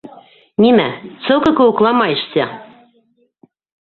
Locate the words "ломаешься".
1.89-2.49